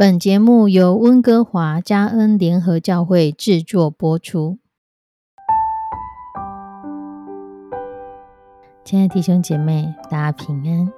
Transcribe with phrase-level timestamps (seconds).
[0.00, 4.60] 本节目由温哥华加恩联合教会制作播出。
[8.84, 10.92] 亲爱的弟兄姐妹，大家平安。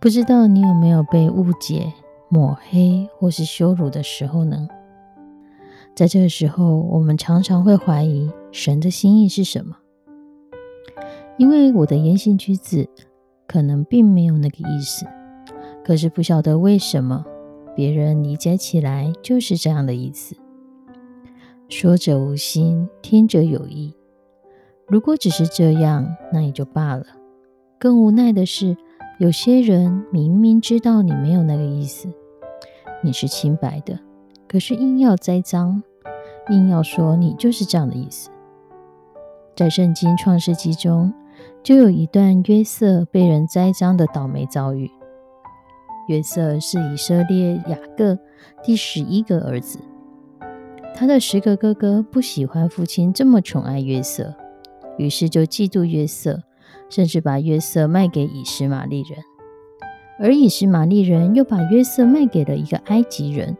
[0.00, 1.92] 不知道你有没有被误解、
[2.28, 4.66] 抹黑或是羞辱的时候呢？
[5.94, 9.76] 在这个时候，我们常常会怀疑神的心意是什么，
[11.36, 12.88] 因为我的言行举止
[13.46, 15.06] 可能并没有那个意思，
[15.84, 17.24] 可是不晓得为什么。
[17.74, 20.36] 别人理解起来就是这样的意思，
[21.68, 23.94] 说者无心，听者有意。
[24.86, 27.04] 如果只是这样，那也就罢了。
[27.78, 28.76] 更无奈的是，
[29.18, 32.08] 有些人明明知道你没有那个意思，
[33.02, 33.98] 你是清白的，
[34.46, 35.82] 可是硬要栽赃，
[36.50, 38.30] 硬要说你就是这样的意思。
[39.56, 41.12] 在圣经创世纪中，
[41.62, 44.90] 就有一段约瑟被人栽赃的倒霉遭遇。
[46.06, 48.18] 约瑟是以色列雅各
[48.62, 49.78] 第十一个儿子，
[50.94, 54.34] 他的十个哥哥不喜欢父亲这么宠爱约瑟，
[54.98, 56.42] 于是就嫉妒约瑟，
[56.90, 59.18] 甚至把约瑟卖给以实玛利人，
[60.18, 63.56] 而以实玛利人又把约瑟卖给了一个埃及人，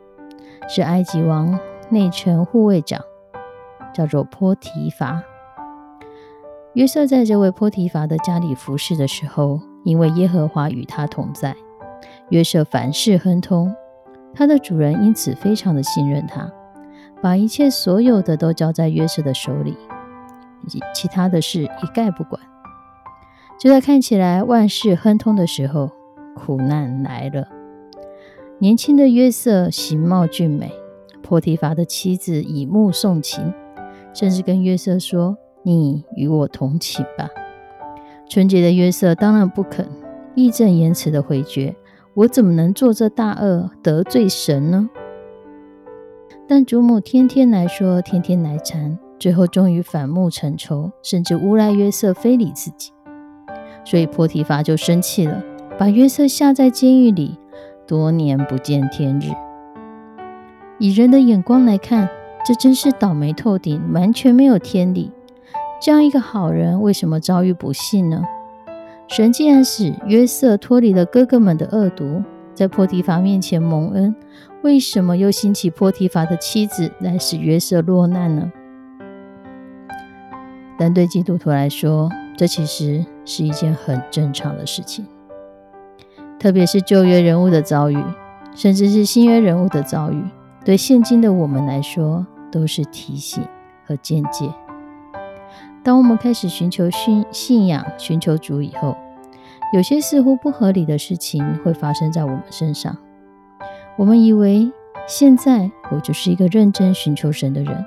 [0.69, 1.59] 是埃及王
[1.91, 3.01] 内臣护卫长，
[3.95, 5.23] 叫做波提乏。
[6.75, 11.57] 约瑟在这位波提乏的家里服侍的时候，因为耶和华与他同在。
[12.31, 13.75] 约瑟凡事亨通，
[14.35, 16.51] 他的主人因此非常的信任他，
[17.23, 19.77] 把一切所有的都交在约瑟的手里，
[20.95, 22.41] 其他的事一概不管。
[23.59, 25.91] 就在看起来万事亨通的时候，
[26.35, 27.49] 苦难来了。
[28.59, 30.73] 年轻的约瑟形貌俊美，
[31.23, 33.53] 破提乏的妻子以目送情，
[34.13, 37.29] 甚至跟约瑟说：“你与我同寝吧。”
[38.29, 39.87] 纯洁的约瑟当然不肯，
[40.35, 41.75] 义正言辞的回绝。
[42.17, 44.89] 我怎么能做这大恶得罪神呢？
[46.47, 52.93] 但祖母天天来说，天天来缠，最后终于反目成仇，甚至诬赖约瑟非礼自己。
[53.85, 55.43] 所以波提乏就生气了，
[55.77, 57.37] 把约瑟下在监狱里，
[57.85, 59.33] 多年不见天日。
[60.79, 62.09] 以人的眼光来看，
[62.47, 65.11] 这真是倒霉透顶，完全没有天理。
[65.81, 68.23] 这样一个好人，为什么遭遇不幸呢？
[69.07, 72.23] 神既然使约瑟脱离了哥哥们的恶毒，
[72.55, 74.15] 在波提乏面前蒙恩，
[74.63, 78.51] 为什么又兴起波提乏的妻子来使约瑟落难呢？
[80.79, 85.07] 但对基督徒来说，这其实是一件很正常的事情。
[86.39, 88.03] 特别是旧约人物的遭遇，
[88.55, 90.25] 甚至是新约人物的遭遇，
[90.65, 93.45] 对现今的我们来说，都是提醒
[93.87, 94.51] 和见解。
[95.85, 98.97] 当我们开始寻求信信仰、寻求主以后，
[99.75, 102.97] 有些似乎不合理的事情会发生在我们身上。
[103.99, 104.73] 我们以为
[105.07, 107.85] 现在我就是一个认真寻求神的人，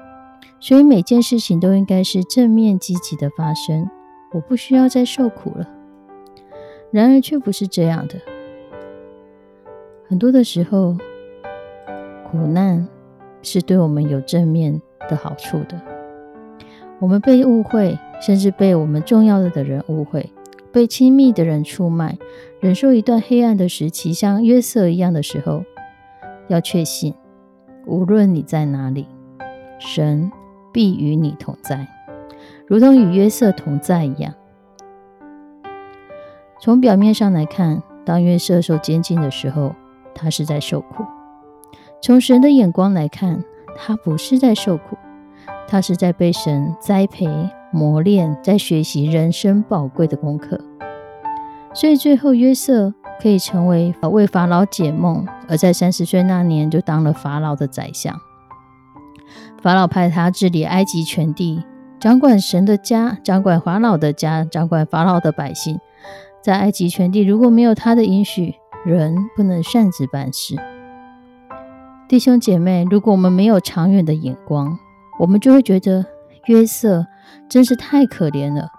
[0.59, 3.89] 所以每件事情都应该是正面积极的发生，
[4.31, 5.67] 我不需要再受苦了。
[6.91, 8.15] 然而却不是这样的。
[10.07, 10.95] 很多的时候，
[12.29, 12.87] 苦难
[13.41, 14.79] 是对我们有正面
[15.09, 15.96] 的好处的。
[16.99, 20.31] 我们被误会，甚至被我们重要的的人误会，
[20.71, 22.17] 被亲密的人出卖，
[22.59, 25.63] 忍受一段黑暗的时期，像约瑟一样的时候，
[26.47, 27.13] 要确信，
[27.85, 29.05] 无论你在哪里，
[29.77, 30.31] 神
[30.73, 31.87] 必与你同在，
[32.65, 34.33] 如同与约瑟同在一样。
[36.59, 39.75] 从表面上来看，当约瑟受监禁的时候，
[40.15, 41.03] 他是在受苦；
[42.01, 43.43] 从神的眼光来看，
[43.75, 44.97] 他不是在受苦。
[45.67, 47.28] 他是在被神栽培、
[47.72, 50.59] 磨练，在学习人生宝贵的功课，
[51.73, 58.16] 所以最后约瑟可以成为为法老解梦，而在三十岁那年就当了法老的宰相。
[59.61, 61.63] 法老派他治理埃及全地，
[62.00, 65.79] 掌管神的家，掌管法老的家，掌管法老的百姓。
[66.41, 70.56] 在埃及全地，如果没有他的允许，人不能擅自办事。
[72.07, 74.80] 弟兄姐妹，如果我们没有长远的眼光，
[75.19, 76.05] 我们就会觉得
[76.45, 77.07] 约瑟
[77.49, 78.69] 真是太可怜了，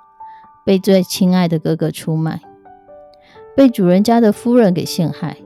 [0.64, 2.40] 被最亲爱的哥哥出卖，
[3.56, 5.36] 被主人家的夫人给陷害，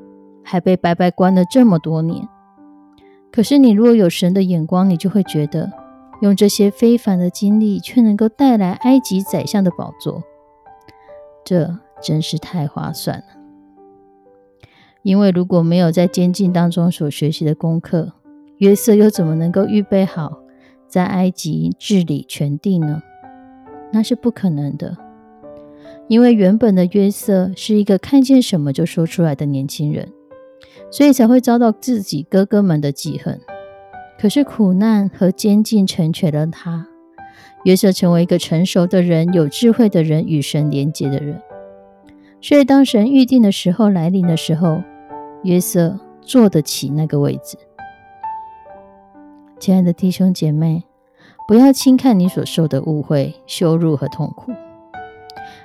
[0.44, 2.28] 还被白白关了这么多年。
[3.30, 5.72] 可是你如果有神的眼光，你就会觉得，
[6.20, 10.22] 用这些非凡的经历，却能够带来埃及宰相的宝座，
[11.42, 13.24] 这真是太划算了。
[15.02, 18.12] 因为如果没有在监禁当中所学习的功课，
[18.58, 20.41] 约瑟又怎么能够预备好？
[20.92, 23.02] 在埃及治理全地呢？
[23.94, 24.94] 那是不可能的，
[26.06, 30.12] 因为原本的约瑟是一个看见什么就说出来的年轻人，
[30.90, 33.40] 所以才会遭到自己哥哥们的记恨。
[34.20, 36.86] 可是苦难和监禁成全了他，
[37.64, 41.40] 约瑟成为一个成熟的人、有智慧的人、与神连结的人。
[42.42, 44.82] 所以当神预定的时候来临的时候，
[45.42, 47.56] 约瑟坐得起那个位置。
[49.62, 50.82] 亲爱的弟兄姐妹，
[51.46, 54.50] 不要轻看你所受的误会、羞辱和痛苦。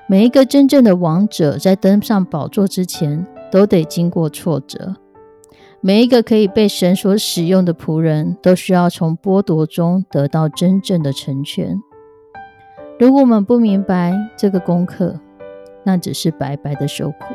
[0.06, 4.98] 每一个真正的王者在登上宝座之前，都得经过挫折。
[5.82, 11.82] 每一个可以被神所使用的仆人，都需要从剥夺中得到真正的成全。
[13.00, 15.20] 如果我们不明白这个功课，
[15.84, 17.34] 那只是白白的受苦。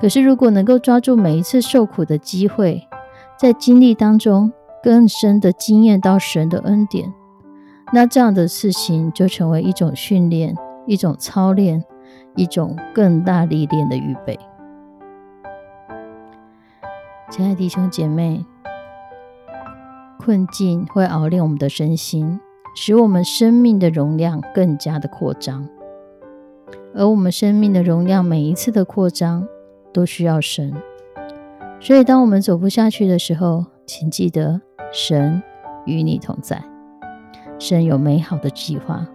[0.00, 2.88] 可是，如果能够抓住每一次受苦的机会，
[3.38, 4.50] 在经历当中，
[4.82, 7.12] 更深的经验到神的恩典，
[7.92, 10.54] 那这样的事情就成为一种训练、
[10.86, 11.84] 一种操练、
[12.36, 14.38] 一种更大历练的预备。
[17.30, 18.44] 亲爱的弟兄姐妹，
[20.18, 22.40] 困境会熬练我们的身心，
[22.74, 25.68] 使我们生命的容量更加的扩张。
[26.94, 29.46] 而我们生命的容量每一次的扩张，
[29.92, 30.74] 都需要神。
[31.80, 34.60] 所以，当我们走不下去的时候，请记得。
[34.90, 35.42] 神
[35.84, 36.64] 与你同在，
[37.58, 39.06] 神有美好的计划，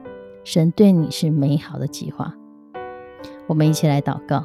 [0.44, 2.36] 神对你是美好的计划。
[3.48, 4.44] 我们一起来祷告：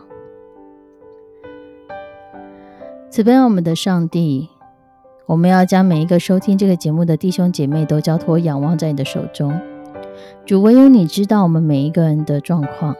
[3.10, 4.48] 慈悲我们的上帝，
[5.26, 9.52] 我们要将每一个收听这个节目的弟兄姐妹都交托仰望在你的手中。
[10.46, 12.96] 主，唯有你知道我们每一个人的状况。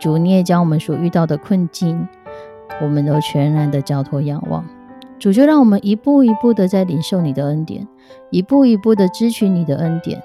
[0.00, 2.08] 主，你也将我们所遇到的困境，
[2.82, 4.64] 我们都全然的交托仰望。
[5.18, 7.86] 主就让我们一步一步的在领受你的恩典，
[8.30, 10.22] 一步一步的支取你的恩典，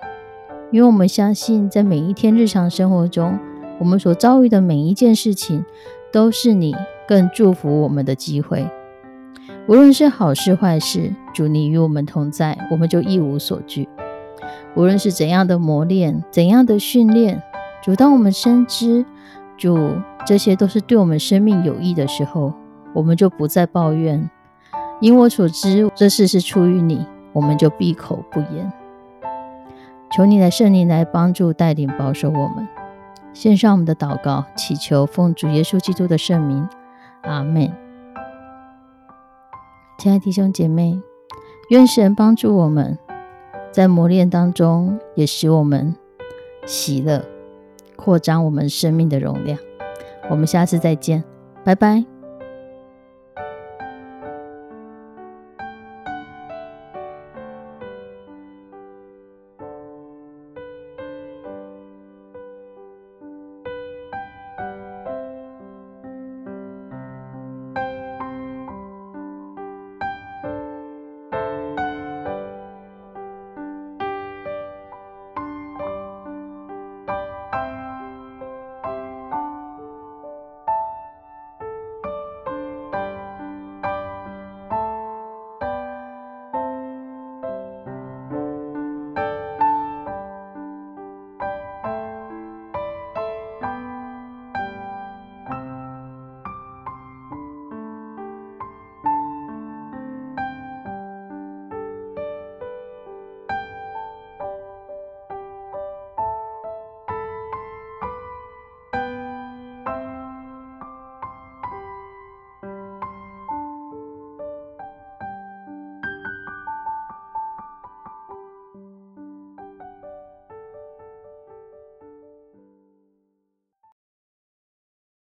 [0.72, 3.40] 因为我们相信，在每一天日常生活中，
[3.80, 5.66] 我们所遭遇的每一件事情，
[6.12, 6.76] 都是你
[7.08, 8.68] 更祝福我们的机会。
[9.68, 13.90] 无论是好事坏事，主你与我们同在，我们就一无所惧。
[14.76, 17.42] 无论是怎样的磨练，怎样的训练，
[17.82, 19.06] 主当我们深知
[19.58, 19.78] 主
[20.26, 22.54] 这些都是对我们生命有益的时候，
[22.94, 24.30] 我们就不再抱怨。
[25.04, 28.72] 因我所知，这事是出于你，我们就闭口不言。
[30.16, 32.66] 求你的圣灵来帮助、带领、保守我们。
[33.34, 36.66] 献上我们的祷告，祈求奉主耶稣基督的圣名，
[37.24, 37.70] 阿门。
[39.98, 40.98] 亲爱的弟兄姐妹，
[41.68, 42.98] 愿神帮助我们
[43.74, 45.94] 在磨练当中，也使我们
[46.66, 47.26] 喜乐，
[47.98, 49.60] 扩张我们生命的容量。
[50.30, 51.26] 我们下次再见，
[51.66, 52.13] 拜拜。